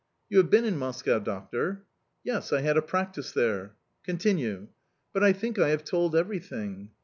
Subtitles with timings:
[0.29, 1.83] "You have been in Moscow, doctor?"
[2.23, 4.69] "Yes, I had a practice there." "Continue."
[5.13, 6.89] "But I think I have told everything...